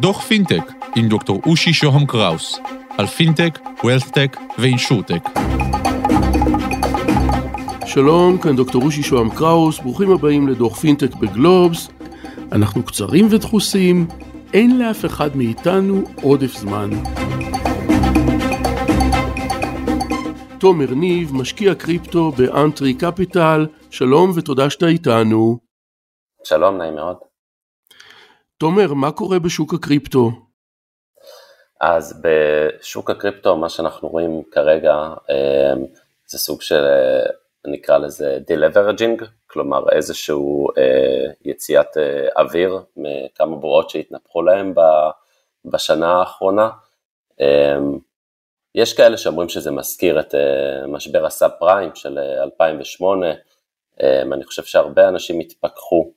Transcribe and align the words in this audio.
דוח 0.00 0.20
פינטק 0.20 0.72
עם 0.96 1.08
דוקטור 1.08 1.40
אושי 1.46 1.72
שוהם 1.72 2.06
קראוס 2.06 2.60
על 2.98 3.06
פינטק, 3.06 3.58
WealthTech 3.84 4.36
ו 4.58 4.64
InsurTech. 4.64 5.22
שלום, 7.86 8.38
כאן 8.38 8.56
דוקטור 8.56 8.82
אושי 8.82 9.02
שוהם 9.02 9.30
קראוס, 9.30 9.78
ברוכים 9.78 10.10
הבאים 10.10 10.48
לדוח 10.48 10.76
פינטק 10.76 11.14
בגלובס. 11.14 11.88
אנחנו 12.52 12.82
קצרים 12.82 13.26
ודחוסים, 13.30 14.06
אין 14.54 14.78
לאף 14.78 15.04
אחד 15.04 15.36
מאיתנו 15.36 16.02
עודף 16.22 16.54
זמן. 16.56 16.90
תומר 20.58 20.94
ניב, 20.94 21.34
משקיע 21.34 21.74
קריפטו 21.74 22.30
ב 22.30 22.39
Entrée 22.39 22.94
Capital, 22.94 23.66
שלום 23.90 24.32
ותודה 24.34 24.70
שאתה 24.70 24.86
איתנו. 24.86 25.58
שלום, 26.44 26.76
נעים 26.76 26.94
מאוד. 26.94 27.27
תומר, 28.58 28.94
מה 28.94 29.12
קורה 29.12 29.38
בשוק 29.38 29.74
הקריפטו? 29.74 30.30
אז 31.80 32.22
בשוק 32.22 33.10
הקריפטו, 33.10 33.56
מה 33.56 33.68
שאנחנו 33.68 34.08
רואים 34.08 34.42
כרגע 34.50 34.94
אמ, 35.30 35.84
זה 36.26 36.38
סוג 36.38 36.62
של, 36.62 36.84
אה, 36.84 37.26
נקרא 37.66 37.98
לזה 37.98 38.38
deleveraging, 38.46 39.24
כלומר 39.46 39.90
איזשהו 39.92 40.68
אה, 40.78 41.32
יציאת 41.44 41.96
אה, 41.96 42.28
אוויר 42.36 42.78
מכמה 42.96 43.56
בועות 43.56 43.90
שהתנפחו 43.90 44.42
להם 44.42 44.74
בשנה 45.64 46.12
האחרונה. 46.12 46.70
אמ, 47.40 47.98
יש 48.74 48.96
כאלה 48.96 49.16
שאומרים 49.16 49.48
שזה 49.48 49.70
מזכיר 49.70 50.20
את 50.20 50.34
משבר 50.88 51.26
הסאב 51.26 51.50
פריים 51.58 51.94
של 51.94 52.18
2008, 52.18 53.26
אמ, 54.02 54.32
אני 54.32 54.44
חושב 54.44 54.64
שהרבה 54.64 55.08
אנשים 55.08 55.40
התפכחו 55.40 56.12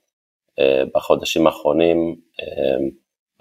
בחודשים 0.95 1.47
האחרונים, 1.47 2.15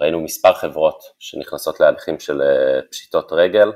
ראינו 0.01 0.21
מספר 0.21 0.53
חברות 0.53 1.03
שנכנסות 1.19 1.79
להליכים 1.79 2.19
של 2.19 2.41
פשיטות 2.91 3.31
רגל, 3.31 3.71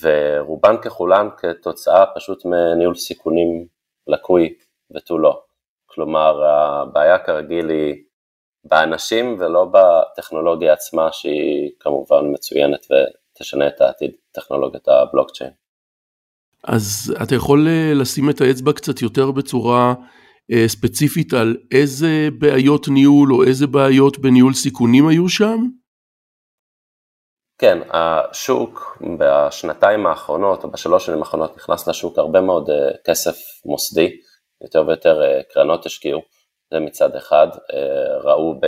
ורובן 0.00 0.76
ככולן 0.82 1.28
כתוצאה 1.36 2.04
פשוט 2.14 2.44
מניהול 2.44 2.94
סיכונים 2.94 3.66
לקוי 4.06 4.54
ותו 4.96 5.18
לא. 5.18 5.42
כלומר, 5.86 6.44
הבעיה 6.44 7.18
כרגיל 7.18 7.68
היא 7.68 7.94
באנשים 8.64 9.36
ולא 9.38 9.66
בטכנולוגיה 9.72 10.72
עצמה 10.72 11.12
שהיא 11.12 11.70
כמובן 11.80 12.32
מצוינת 12.32 12.86
ותשנה 12.90 13.68
את 13.68 13.80
העתיד, 13.80 14.10
טכנולוגיית 14.32 14.88
הבלוקצ'יין. 14.88 15.50
אז 16.64 17.14
אתה 17.22 17.34
יכול 17.34 17.68
אה, 17.68 17.92
לשים 17.94 18.30
את 18.30 18.40
האצבע 18.40 18.72
קצת 18.72 19.02
יותר 19.02 19.30
בצורה 19.30 19.88
אה, 19.88 19.94
ספציפית 20.66 21.32
על 21.32 21.56
איזה 21.72 22.28
בעיות 22.38 22.88
ניהול 22.88 23.34
או 23.34 23.44
איזה 23.44 23.66
בעיות 23.66 24.18
בניהול 24.18 24.54
סיכונים 24.54 25.08
היו 25.08 25.28
שם? 25.28 25.56
כן, 27.58 27.78
השוק 27.90 29.02
בשנתיים 29.18 30.06
האחרונות 30.06 30.64
או 30.64 30.70
בשלוש 30.70 31.06
שנים 31.06 31.18
האחרונות 31.18 31.56
נכנס 31.56 31.88
לשוק 31.88 32.18
הרבה 32.18 32.40
מאוד 32.40 32.70
אה, 32.70 32.90
כסף 33.04 33.36
מוסדי, 33.64 34.10
יותר 34.62 34.84
ויותר 34.86 35.22
אה, 35.22 35.40
קרנות 35.52 35.86
השקיעו, 35.86 36.20
זה 36.72 36.80
מצד 36.80 37.16
אחד, 37.16 37.48
ראו 38.24 38.60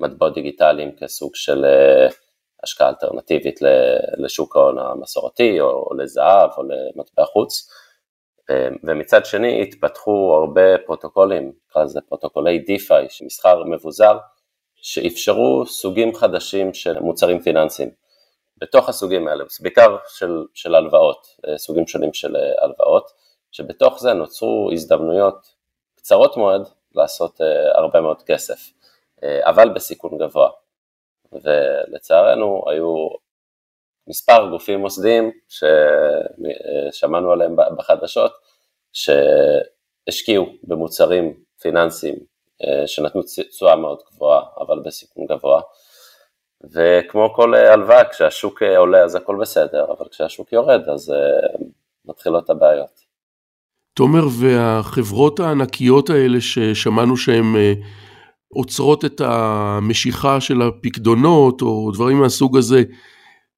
במטבעות 0.00 0.34
דיגיטליים 0.34 0.96
כסוג 1.00 1.30
של 1.34 1.64
השקעה 2.62 2.88
אלטרנטיבית 2.88 3.60
לשוק 4.18 4.56
ההון 4.56 4.78
המסורתי 4.78 5.60
או 5.60 5.94
לזהב 5.98 6.50
או 6.56 6.62
למטבע 6.62 7.24
חוץ, 7.24 7.68
ומצד 8.84 9.26
שני 9.26 9.62
התפתחו 9.62 10.34
הרבה 10.40 10.78
פרוטוקולים, 10.86 11.52
נקרא 11.70 11.84
לזה 11.84 12.00
פרוטוקולי 12.08 12.58
DeFi, 12.58 13.06
מסחר 13.22 13.64
מבוזר, 13.64 14.18
שאפשרו 14.76 15.66
סוגים 15.66 16.14
חדשים 16.14 16.74
של 16.74 16.98
מוצרים 16.98 17.40
פיננסיים. 17.40 17.90
בתוך 18.58 18.88
הסוגים 18.88 19.28
האלה, 19.28 19.44
בעיקר 19.60 19.96
של, 20.08 20.44
של 20.54 20.74
הלוואות, 20.74 21.26
אה, 21.48 21.58
סוגים 21.58 21.86
שונים 21.86 22.12
של 22.12 22.36
אה, 22.36 22.64
הלוואות, 22.64 23.10
שבתוך 23.52 24.00
זה 24.00 24.12
נוצרו 24.12 24.70
הזדמנויות 24.72 25.54
קצרות 25.94 26.36
מועד 26.36 26.68
לעשות 26.94 27.40
אה, 27.40 27.78
הרבה 27.78 28.00
מאוד 28.00 28.22
כסף, 28.22 28.58
אבל 29.22 29.68
בסיכון 29.68 30.18
גבוה. 30.18 30.50
ולצערנו 31.32 32.62
היו 32.70 33.08
מספר 34.06 34.48
גופים 34.50 34.80
מוסדיים 34.80 35.30
ששמענו 35.48 37.32
עליהם 37.32 37.56
בחדשות, 37.76 38.32
שהשקיעו 38.96 40.46
במוצרים 40.62 41.34
פיננסיים 41.60 42.16
אה, 42.62 42.86
שנתנו 42.86 43.22
תשואה 43.50 43.76
מאוד 43.76 43.98
גבוהה, 44.12 44.42
אבל 44.60 44.82
בסיכון 44.84 45.26
גבוה. 45.26 45.60
וכמו 46.72 47.32
כל 47.34 47.54
הלוואה, 47.54 48.08
כשהשוק 48.10 48.62
עולה 48.62 48.98
אז 48.98 49.14
הכל 49.14 49.36
בסדר, 49.40 49.84
אבל 49.84 50.06
כשהשוק 50.10 50.52
יורד 50.52 50.88
אז 50.88 51.10
אה, 51.10 51.16
מתחילות 52.04 52.50
הבעיות. 52.50 53.00
תומר, 53.94 54.26
והחברות 54.40 55.40
הענקיות 55.40 56.10
האלה 56.10 56.40
ששמענו 56.40 57.16
שהן 57.16 57.56
אה, 57.56 57.72
עוצרות 58.48 59.04
את 59.04 59.20
המשיכה 59.20 60.40
של 60.40 60.62
הפקדונות 60.62 61.62
או 61.62 61.90
דברים 61.94 62.16
מהסוג 62.16 62.56
הזה, 62.56 62.82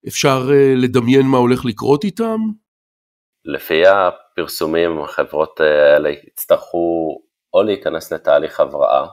אפשר 0.09 0.49
אה, 0.53 0.75
לדמיין 0.76 1.26
מה 1.26 1.38
הולך 1.38 1.65
לקרות 1.65 2.05
איתם? 2.05 2.41
לפי 3.44 3.82
הפרסומים 3.87 5.03
החברות 5.03 5.60
האלה 5.60 6.09
יצטרכו 6.09 7.19
או 7.54 7.62
להיכנס 7.62 8.12
לתהליך 8.12 8.60
הבראה 8.60 9.06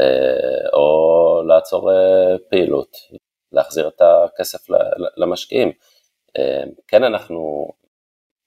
אה, 0.00 0.68
או 0.72 1.42
לעצור 1.48 1.92
אה, 1.92 2.36
פעילות, 2.50 2.96
להחזיר 3.52 3.88
את 3.88 4.00
הכסף 4.00 4.58
למשקיעים. 5.16 5.72
כן 6.88 7.04
אנחנו 7.04 7.68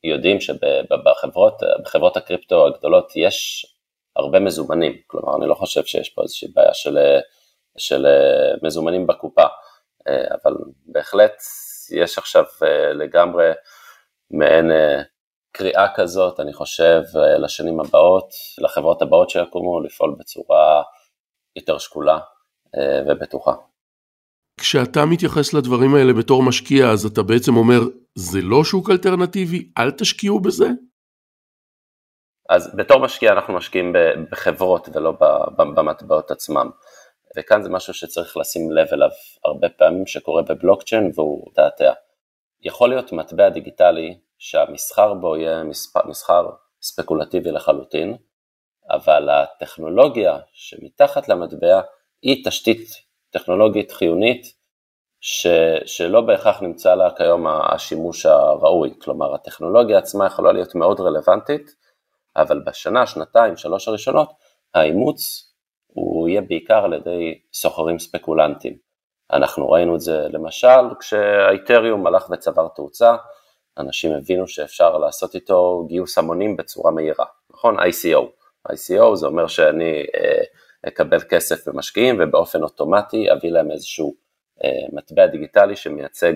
יודעים 0.04 0.42
שבחברות 0.42 1.54
בחברות 1.84 2.18
הקריפטו 2.18 2.68
הגדולות 2.68 3.12
יש 3.16 3.66
הרבה 4.16 4.40
מזומנים, 4.40 5.02
כלומר 5.08 5.36
אני 5.38 5.50
לא 5.50 5.56
חושב 5.56 5.84
שיש 5.84 6.10
פה 6.10 6.22
איזושהי 6.22 6.48
בעיה 6.48 6.74
של, 6.74 6.98
של 7.78 8.06
מזומנים 8.64 9.08
בקופה. 9.08 9.46
אה, 10.08 10.36
אבל 10.44 10.54
בהחלט 10.86 11.42
יש 11.92 12.18
עכשיו 12.18 12.44
אה, 12.64 12.94
לגמרי 12.94 13.52
מעין 14.32 14.72
אה, 14.72 15.02
קריאה 15.52 15.88
כזאת, 15.96 16.40
אני 16.40 16.54
חושב, 16.54 17.02
לשנים 17.44 17.80
הבאות, 17.80 18.30
לחברות 18.58 19.02
הבאות 19.02 19.30
שיקומו, 19.30 19.82
לפעול 19.82 20.16
בצורה 20.20 20.84
יותר 21.56 21.78
שקולה 21.78 22.20
ובטוחה. 23.08 23.52
כשאתה 24.60 25.06
מתייחס 25.06 25.54
לדברים 25.54 25.96
האלה 25.96 26.14
בתור 26.14 26.44
משקיע, 26.44 26.90
אז 26.90 27.06
אתה 27.06 27.24
בעצם 27.24 27.56
אומר, 27.56 27.80
זה 28.16 28.40
לא 28.42 28.64
שוק 28.64 28.90
אלטרנטיבי, 28.90 29.72
אל 29.78 29.92
תשקיעו 29.92 30.40
בזה? 30.40 30.68
אז 32.50 32.76
בתור 32.76 33.00
משקיע 33.00 33.32
אנחנו 33.32 33.54
משקיעים 33.54 33.94
בחברות 34.32 34.90
ולא 34.94 35.14
במטבעות 35.58 36.32
עצמם. 36.32 36.70
וכאן 37.38 37.62
זה 37.62 37.70
משהו 37.70 37.94
שצריך 37.94 38.38
לשים 38.38 38.72
לב 38.72 38.88
אליו 38.94 39.10
הרבה 39.46 39.70
פעמים 39.70 40.06
שקורה 40.06 40.42
בבלוקצ'יין 40.42 41.12
והוא 41.16 41.52
דעתיה. 41.56 41.94
יכול 42.64 42.90
להיות 42.90 43.12
מטבע 43.12 43.50
דיגיטלי 43.50 44.18
שהמסחר 44.38 45.14
בו 45.14 45.38
יהיה 45.38 45.64
מספר, 45.64 46.00
מסחר 46.08 46.50
ספקולטיבי 46.82 47.52
לחלוטין, 47.52 48.18
אבל 48.90 49.30
הטכנולוגיה 49.30 50.40
שמתחת 50.54 51.30
למטבע 51.30 51.82
היא 52.22 52.46
תשתית 52.46 52.90
טכנולוגית 53.30 53.92
חיונית 53.92 54.62
ש, 55.22 55.48
שלא 55.86 56.22
בהכרח 56.22 56.62
נמצא 56.62 56.96
לה 56.96 57.10
כיום 57.18 57.48
השימוש 57.48 58.26
הראוי, 58.26 58.94
כלומר 59.02 59.34
הטכנולוגיה 59.36 59.98
עצמה 59.98 60.26
יכולה 60.26 60.52
להיות 60.52 60.76
מאוד 60.76 61.00
רלוונטית, 61.00 61.76
אבל 62.36 62.62
בשנה, 62.66 63.08
שנתיים, 63.08 63.58
שלוש 63.58 63.88
הראשונות 63.88 64.32
האימוץ 64.74 65.52
הוא 65.88 66.30
יהיה 66.30 66.42
בעיקר 66.42 66.86
על 66.86 66.94
ידי 66.94 67.40
סוחרים 67.54 68.00
ספקולנטים. 68.00 68.91
אנחנו 69.34 69.70
ראינו 69.70 69.96
את 69.96 70.02
זה 70.02 70.28
למשל 70.30 70.96
כשהאיתריום 71.00 72.08
הלך 72.08 72.30
וצבר 72.30 72.68
תאוצה, 72.68 73.16
אנשים 73.78 74.12
הבינו 74.12 74.48
שאפשר 74.48 74.98
לעשות 74.98 75.36
איתו 75.36 75.86
גיוס 75.88 76.18
המונים 76.18 76.58
בצורה 76.58 76.92
מהירה, 76.92 77.26
נכון? 77.54 77.80
ICO. 77.80 78.22
ICO 78.72 79.16
זה 79.16 79.28
אומר 79.28 79.48
שאני 79.48 80.06
אה, 80.16 80.44
אקבל 80.88 81.20
כסף 81.30 81.68
במשקיעים 81.68 82.18
ובאופן 82.20 82.64
אוטומטי 82.64 83.32
אביא 83.32 83.52
להם 83.52 83.72
איזשהו 83.72 84.16
אה, 84.64 84.70
מטבע 84.94 85.28
דיגיטלי 85.28 85.76
שמייצג 85.76 86.34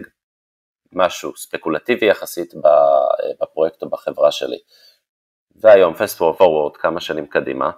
משהו 0.92 1.36
ספקולטיבי 1.36 2.06
יחסית 2.06 2.54
בפרויקט 3.42 3.84
או 3.84 3.90
בחברה 3.90 4.32
שלי. 4.32 4.58
והיום, 5.56 5.94
fast 5.94 6.20
forward 6.20 6.78
כמה 6.80 7.02
שנים 7.02 7.28
קדימה, 7.28 7.72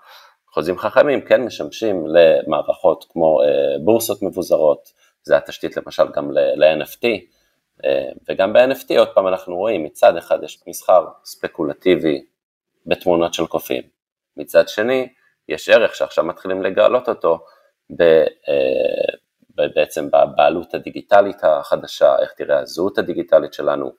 חוזים 0.53 0.77
חכמים 0.77 1.21
כן 1.25 1.45
משמשים 1.45 2.05
למערכות 2.07 3.05
כמו 3.09 3.41
אה, 3.41 3.47
בורסות 3.85 4.21
מבוזרות, 4.21 4.91
זה 5.27 5.37
התשתית 5.37 5.77
למשל 5.77 6.03
גם 6.15 6.31
ל-NFT, 6.31 7.05
אה, 7.85 8.09
וגם 8.29 8.53
ב-NFT 8.53 8.99
עוד 8.99 9.07
פעם 9.13 9.27
אנחנו 9.27 9.55
רואים, 9.55 9.83
מצד 9.83 10.17
אחד 10.17 10.43
יש 10.43 10.63
מסחר 10.67 11.07
ספקולטיבי 11.23 12.25
בתמונות 12.85 13.33
של 13.33 13.47
קופים, 13.47 13.83
מצד 14.37 14.67
שני 14.67 15.07
יש 15.49 15.69
ערך 15.69 15.95
שעכשיו 15.95 16.23
מתחילים 16.23 16.63
לגלות 16.63 17.09
אותו 17.09 17.45
בעצם 19.49 20.07
בבעלות 20.11 20.73
הדיגיטלית 20.73 21.43
החדשה, 21.43 22.15
איך 22.21 22.31
תראה 22.31 22.59
הזהות 22.59 22.97
הדיגיטלית 22.97 23.53
שלנו, 23.53 23.91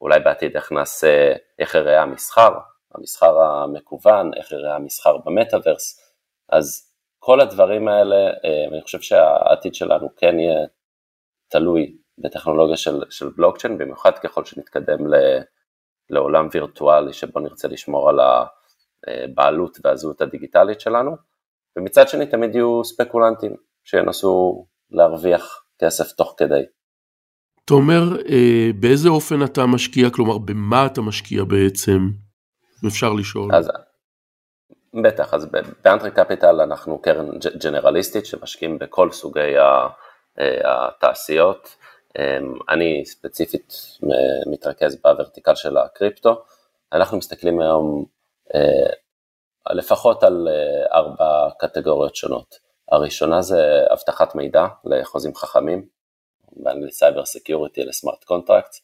אולי 0.00 0.20
בעתיד 0.20 0.56
איך 0.56 0.72
נעשה, 0.72 1.32
איך 1.58 1.74
יראה 1.74 2.02
המסחר, 2.02 2.52
המסחר 2.94 3.42
המקוון, 3.42 4.34
איך 4.34 4.52
יראה 4.52 4.74
המסחר 4.74 5.16
במטאוורס, 5.16 6.00
אז 6.48 6.93
כל 7.26 7.40
הדברים 7.40 7.88
האלה, 7.88 8.16
אה, 8.16 8.68
אני 8.72 8.82
חושב 8.82 9.00
שהעתיד 9.00 9.74
שלנו 9.74 10.08
כן 10.16 10.38
יהיה 10.38 10.66
תלוי 11.48 11.96
בטכנולוגיה 12.18 12.76
של, 12.76 13.02
של 13.10 13.28
בלוקצ'יין, 13.36 13.78
במיוחד 13.78 14.18
ככל 14.18 14.44
שנתקדם 14.44 15.06
ל, 15.06 15.14
לעולם 16.10 16.48
וירטואלי 16.52 17.12
שבו 17.12 17.40
נרצה 17.40 17.68
לשמור 17.68 18.08
על 18.10 18.18
הבעלות 18.20 19.78
והזהות 19.84 20.20
הדיגיטלית 20.20 20.80
שלנו, 20.80 21.16
ומצד 21.76 22.08
שני 22.08 22.26
תמיד 22.26 22.54
יהיו 22.54 22.84
ספקולנטים 22.84 23.52
שינסו 23.84 24.66
להרוויח 24.90 25.64
כסף 25.78 26.12
תוך 26.12 26.34
כדי. 26.36 26.62
אתה 27.64 27.74
אומר, 27.74 28.02
אה, 28.28 28.70
באיזה 28.80 29.08
אופן 29.08 29.44
אתה 29.44 29.66
משקיע, 29.66 30.10
כלומר 30.10 30.38
במה 30.38 30.86
אתה 30.86 31.00
משקיע 31.00 31.44
בעצם, 31.44 31.98
אם 32.84 32.88
אפשר 32.88 33.12
לשאול. 33.12 33.54
אז 33.54 33.70
בטח, 35.02 35.34
אז 35.34 35.46
באנטרי 35.84 36.10
קפיטל 36.10 36.60
אנחנו 36.60 36.98
קרן 36.98 37.28
ג'נרליסטית 37.64 38.26
שמשקיעים 38.26 38.78
בכל 38.78 39.10
סוגי 39.10 39.58
אה, 39.58 39.88
התעשיות. 40.64 41.76
אמ, 42.18 42.54
אני 42.68 43.02
ספציפית 43.06 43.74
מתרכז 44.46 44.96
ב 45.02 45.08
vertical 45.08 45.54
של 45.54 45.76
הקריפטו. 45.76 46.42
אנחנו 46.92 47.18
מסתכלים 47.18 47.60
היום 47.60 48.04
אה, 48.54 49.74
לפחות 49.74 50.22
על 50.22 50.48
אה, 50.50 50.96
ארבע 50.98 51.48
קטגוריות 51.58 52.16
שונות. 52.16 52.58
הראשונה 52.90 53.42
זה 53.42 53.84
אבטחת 53.92 54.34
מידע 54.34 54.66
לחוזים 54.84 55.34
חכמים, 55.34 55.86
באנגלית 56.56 56.92
cyber 56.92 57.24
security 57.24 57.84
ל 57.84 57.91
smart 57.91 58.24
contract. 58.24 58.74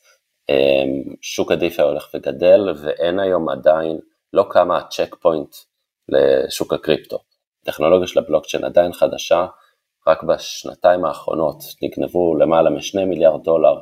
שוק 1.20 1.52
ה 1.52 1.58
DeFi 1.58 1.82
הולך 1.82 2.08
וגדל 2.14 2.74
ואין 2.82 3.20
היום 3.20 3.48
עדיין, 3.48 3.98
לא 4.32 4.46
קמה 4.50 4.78
הצ'ק 4.78 5.14
פוינט 5.14 5.54
לשוק 6.10 6.72
הקריפטו. 6.72 7.18
טכנולוגיה 7.64 8.06
של 8.06 8.18
הבלוקצ'יין 8.18 8.64
עדיין 8.64 8.92
חדשה, 8.92 9.46
רק 10.06 10.22
בשנתיים 10.22 11.04
האחרונות 11.04 11.56
נגנבו 11.82 12.36
למעלה 12.36 12.70
משני 12.70 13.04
מיליארד 13.04 13.44
דולר 13.44 13.80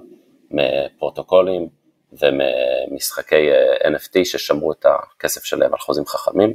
מפרוטוקולים 0.51 1.69
וממשחקי 2.13 3.51
אה, 3.51 3.89
NFT 3.89 4.25
ששמרו 4.25 4.73
את 4.73 4.87
הכסף 4.87 5.45
שלהם 5.45 5.73
על 5.73 5.79
חוזים 5.79 6.07
חכמים, 6.07 6.55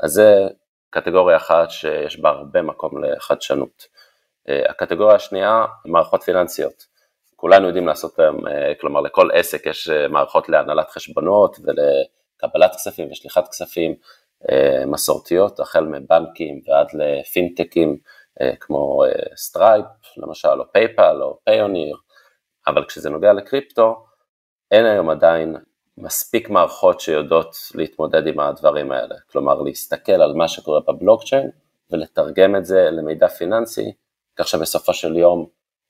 אז 0.00 0.12
זה 0.12 0.48
קטגוריה 0.90 1.36
אחת 1.36 1.70
שיש 1.70 2.20
בה 2.20 2.30
הרבה 2.30 2.62
מקום 2.62 3.04
לחדשנות. 3.04 3.86
אה, 4.48 4.62
הקטגוריה 4.70 5.16
השנייה, 5.16 5.64
מערכות 5.84 6.22
פיננסיות. 6.22 6.86
כולנו 7.36 7.66
יודעים 7.66 7.86
לעשות 7.86 8.18
היום, 8.18 8.46
אה, 8.46 8.72
כלומר 8.80 9.00
לכל 9.00 9.30
עסק 9.32 9.66
יש 9.66 9.88
מערכות 9.88 10.48
להנהלת 10.48 10.90
חשבונות 10.90 11.56
ולקבלת 11.58 12.74
כספים 12.74 13.08
ושליחת 13.10 13.48
כספים, 13.48 13.94
מסורתיות, 14.86 15.60
החל 15.60 15.84
מבנקים 15.84 16.60
ועד 16.66 16.86
לפינטקים 16.94 17.98
אה, 18.40 18.56
כמו 18.60 19.02
סטרייפ 19.36 19.84
אה, 19.84 20.22
למשל, 20.22 20.60
או 20.60 20.72
פייפל 20.72 21.22
או 21.22 21.38
פיוניר, 21.44 21.96
אבל 22.66 22.84
כשזה 22.84 23.10
נוגע 23.10 23.32
לקריפטו, 23.32 24.04
אין 24.70 24.84
היום 24.84 25.10
עדיין 25.10 25.56
מספיק 25.98 26.50
מערכות 26.50 27.00
שיודעות 27.00 27.56
להתמודד 27.74 28.26
עם 28.26 28.40
הדברים 28.40 28.92
האלה, 28.92 29.14
כלומר 29.30 29.62
להסתכל 29.62 30.12
על 30.12 30.34
מה 30.34 30.48
שקורה 30.48 30.80
בבלוקצ'יין 30.88 31.50
ולתרגם 31.90 32.56
את 32.56 32.64
זה 32.64 32.88
למידע 32.90 33.28
פיננסי, 33.28 33.92
כך 34.36 34.48
שבסופו 34.48 34.94
של 34.94 35.16
יום 35.16 35.46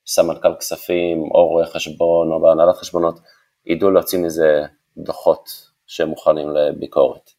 סמנכ"ל 0.06 0.54
כספים 0.54 1.22
או 1.22 1.48
רואה 1.48 1.66
חשבון 1.66 2.32
או 2.32 2.40
בהנהלת 2.40 2.76
חשבונות 2.76 3.20
ידעו 3.66 3.90
להוציא 3.90 4.18
מזה 4.18 4.62
דוחות 4.96 5.50
שהם 5.86 6.08
מוכנים 6.08 6.50
לביקורת. 6.50 7.30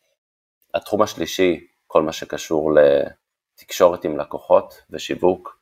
התחום 0.73 1.01
השלישי, 1.01 1.67
כל 1.87 2.01
מה 2.01 2.11
שקשור 2.11 2.71
לתקשורת 2.73 4.05
עם 4.05 4.17
לקוחות 4.19 4.81
ושיווק, 4.89 5.57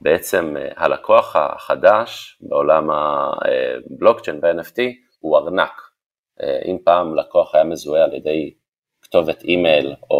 בעצם 0.00 0.56
אה, 0.56 0.68
הלקוח 0.76 1.36
החדש 1.36 2.38
בעולם 2.40 2.88
הבלוקצ'יין 2.90 4.40
ו-NFT 4.42 4.78
הוא 5.20 5.38
ארנק. 5.38 5.90
אה, 6.42 6.58
אם 6.64 6.78
פעם 6.84 7.14
לקוח 7.14 7.54
היה 7.54 7.64
מזוהה 7.64 8.04
על 8.04 8.14
ידי 8.14 8.54
כתובת 9.02 9.42
אימייל 9.42 9.94
או, 10.10 10.16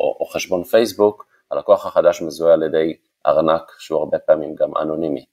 או, 0.00 0.16
או 0.20 0.26
חשבון 0.26 0.64
פייסבוק, 0.64 1.26
הלקוח 1.50 1.86
החדש 1.86 2.22
מזוהה 2.22 2.54
על 2.54 2.62
ידי 2.62 2.96
ארנק 3.26 3.72
שהוא 3.78 3.98
הרבה 3.98 4.18
פעמים 4.18 4.54
גם 4.54 4.76
אנונימי. 4.76 5.24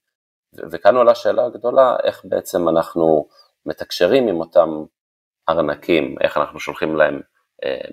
וכאן 0.70 0.96
עולה 0.96 1.14
שאלה 1.14 1.48
גדולה, 1.48 1.96
איך 2.02 2.24
בעצם 2.24 2.68
אנחנו 2.68 3.28
מתקשרים 3.66 4.28
עם 4.28 4.40
אותם 4.40 4.84
ארנקים, 5.48 6.16
איך 6.20 6.36
אנחנו 6.36 6.60
שולחים 6.60 6.96
להם 6.96 7.14
אה, 7.14 7.20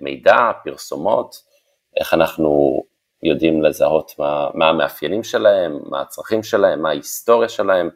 מידע, 0.02 0.50
פרסומות, 0.64 1.36
איך 1.96 2.14
אנחנו 2.14 2.82
יודעים 3.22 3.62
לזהות 3.62 4.12
מה, 4.18 4.48
מה 4.54 4.68
המאפיינים 4.68 5.22
שלהם, 5.22 5.78
מה 5.84 6.00
הצרכים 6.00 6.42
שלהם, 6.42 6.82
מה 6.82 6.88
ההיסטוריה 6.88 7.48
שלהם, 7.48 7.90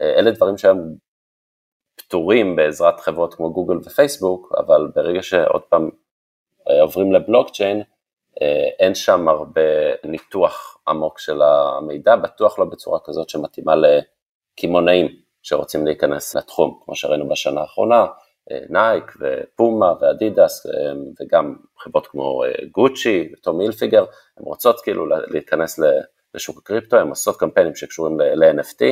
אה, 0.00 0.18
אלה 0.18 0.30
דברים 0.30 0.58
שהם 0.58 0.94
פתורים 1.96 2.56
בעזרת 2.56 3.00
חברות 3.00 3.34
כמו 3.34 3.52
גוגל 3.52 3.76
ופייסבוק, 3.76 4.52
אבל 4.58 4.88
ברגע 4.94 5.22
שעוד 5.22 5.62
פעם 5.62 5.90
אה, 6.70 6.82
עוברים 6.82 7.12
לבלוקצ'יין, 7.12 7.82
אין 8.78 8.94
שם 8.94 9.28
הרבה 9.28 9.60
ניתוח 10.04 10.78
עמוק 10.88 11.18
של 11.18 11.42
המידע, 11.42 12.16
בטוח 12.16 12.58
לא 12.58 12.64
בצורה 12.64 12.98
כזאת 13.04 13.28
שמתאימה 13.28 13.74
לקמעונאים 13.76 15.08
שרוצים 15.42 15.86
להיכנס 15.86 16.36
לתחום, 16.36 16.80
כמו 16.84 16.96
שראינו 16.96 17.28
בשנה 17.28 17.60
האחרונה, 17.60 18.06
נייק 18.68 19.16
ופומה 19.20 19.92
ואדידס 20.00 20.66
וגם 21.20 21.56
חברות 21.78 22.06
כמו 22.06 22.44
אה, 22.44 22.50
גוצ'י 22.72 23.32
וטומי 23.32 23.64
הילפיגר, 23.64 24.04
הן 24.36 24.44
רוצות 24.44 24.80
כאילו 24.80 25.06
להיכנס 25.06 25.80
לשוק 26.34 26.58
הקריפטו, 26.58 26.96
הן 26.96 27.08
עושות 27.08 27.36
קמפיינים 27.40 27.74
שקשורים 27.74 28.20
ל-NFT, 28.20 28.84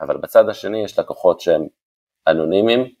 אבל 0.00 0.16
בצד 0.16 0.48
השני 0.48 0.84
יש 0.84 0.98
לקוחות 0.98 1.40
שהם 1.40 1.66
אנונימיים, 2.26 2.94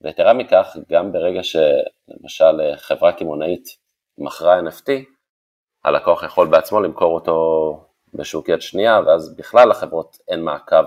ויתרה 0.00 0.32
מכך, 0.32 0.76
גם 0.90 1.12
ברגע 1.12 1.40
שלמשל 1.42 2.60
אה, 2.60 2.76
חברה 2.76 3.12
קמעונאית 3.12 3.64
מכרה 4.18 4.60
NFT, 4.60 4.90
הלקוח 5.84 6.22
יכול 6.22 6.46
בעצמו 6.46 6.80
למכור 6.80 7.14
אותו 7.14 7.80
בשוק 8.14 8.48
יד 8.48 8.60
שנייה, 8.60 9.00
ואז 9.06 9.36
בכלל 9.36 9.68
לחברות 9.68 10.16
אין 10.28 10.42
מעקב 10.42 10.84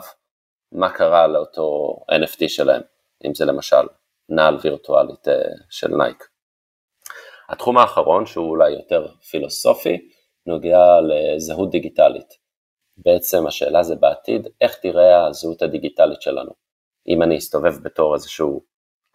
מה 0.72 0.90
קרה 0.90 1.28
לאותו 1.28 1.96
NFT 2.12 2.48
שלהם, 2.48 2.82
אם 3.26 3.36
זה 3.36 3.46
למשל 3.46 3.86
נעל 4.30 4.58
וירטואלית 4.62 5.28
אה, 5.28 5.42
של 5.70 5.88
נייק. 5.88 6.28
התחום 7.50 7.78
האחרון 7.78 8.26
שהוא 8.26 8.50
אולי 8.50 8.72
יותר 8.72 9.08
פילוסופי 9.30 10.10
נוגע 10.46 10.86
לזהות 11.02 11.72
דיגיטלית. 11.72 12.42
בעצם 12.98 13.48
השאלה 13.48 13.84
זה 13.84 13.96
בעתיד 13.96 14.48
איך 14.62 14.76
תראה 14.76 15.28
הזהות 15.28 15.62
הדיגיטלית 15.62 16.22
שלנו. 16.22 16.52
אם 17.08 17.24
אני 17.24 17.38
אסתובב 17.38 17.74
בתור 17.84 18.14
איזשהו 18.14 18.62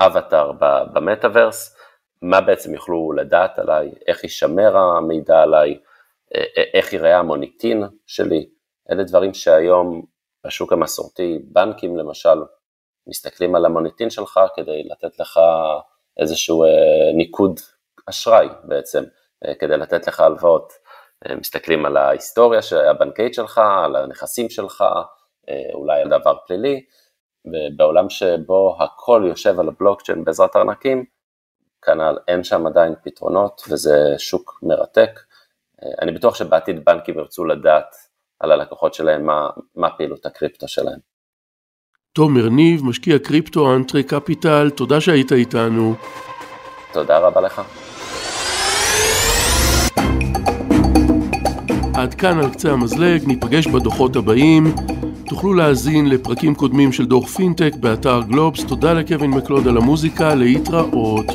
אבטאר 0.01 0.53
במטאוורס, 0.93 1.77
מה 2.23 2.41
בעצם 2.41 2.75
יוכלו 2.75 3.13
לדעת 3.13 3.59
עליי, 3.59 3.93
איך 4.07 4.25
יישמר 4.25 4.77
המידע 4.77 5.43
עליי, 5.43 5.79
אה, 6.35 6.45
אה, 6.57 6.65
איך 6.75 6.93
ייראה 6.93 7.19
המוניטין 7.19 7.83
שלי, 8.07 8.49
אלה 8.91 9.05
דברים 9.05 9.35
שהיום 9.35 10.03
בשוק 10.47 10.73
המסורתי, 10.73 11.39
בנקים 11.45 11.97
למשל, 11.97 12.39
מסתכלים 13.07 13.55
על 13.55 13.65
המוניטין 13.65 14.11
שלך 14.11 14.41
כדי 14.57 14.83
לתת 14.85 15.21
לך 15.21 15.41
איזשהו 16.17 16.65
אה, 16.65 16.69
ניקוד 17.15 17.61
אשראי 18.07 18.49
בעצם, 18.65 19.05
אה, 19.47 19.55
כדי 19.55 19.77
לתת 19.77 20.07
לך 20.07 20.21
הלוואות. 20.21 20.73
אה, 21.27 21.37
מסתכלים 21.37 21.87
על 21.87 21.97
ההיסטוריה 21.97 22.61
הבנקאית 22.91 23.35
שלך, 23.35 23.61
על 23.85 23.97
הנכסים 23.97 24.51
שלך, 24.51 24.85
אולי 25.75 26.01
על 26.01 26.09
דבר 26.09 26.37
פלילי, 26.47 26.85
ובעולם 27.45 28.11
שבו 28.11 28.77
הכל 28.81 29.25
יושב 29.29 29.61
על 29.61 29.69
הבלוקצ'יין 29.69 30.25
בעזרת 30.25 30.57
ארנקים, 30.57 31.05
כנ"ל 31.83 32.19
אין 32.29 32.45
שם 32.45 32.67
עדיין 32.67 32.95
פתרונות 33.05 33.63
וזה 33.71 34.15
שוק 34.19 34.61
מרתק. 34.63 35.21
אני 36.03 36.13
בטוח 36.13 36.35
שבעתיד 36.35 36.85
בנקים 36.85 37.19
ירצו 37.19 37.45
לדעת 37.45 37.97
על 38.41 38.53
הלקוחות 38.53 38.95
שלהם 38.95 39.27
מה, 39.27 39.51
מה 39.75 39.97
פעילות 39.97 40.27
הקריפטו 40.27 40.69
שלהם. 40.69 40.99
תומר 42.17 42.49
ניב, 42.49 42.85
משקיע 42.85 43.19
קריפטו, 43.19 43.75
אנטרי 43.75 44.03
קפיטל, 44.03 44.71
תודה 44.71 45.01
שהיית 45.01 45.33
איתנו. 45.33 45.95
תודה 46.93 47.19
רבה 47.19 47.41
לך. 47.41 47.63
עד 51.95 52.15
כאן 52.15 52.39
על 52.39 52.51
קצה 52.51 52.73
המזלג, 52.73 53.27
ניפגש 53.27 53.67
בדוחות 53.67 54.17
הבאים. 54.17 54.75
תוכלו 55.29 55.55
להאזין 55.55 56.09
לפרקים 56.09 56.55
קודמים 56.55 56.93
של 56.93 57.07
דוח 57.07 57.29
פינטק 57.29 57.73
באתר 57.81 58.21
גלובס. 58.29 58.65
תודה 58.65 58.93
לקווין 58.93 59.31
מקלוד 59.31 59.69
על 59.69 59.77
המוזיקה, 59.77 60.35
להתראות. 60.35 61.27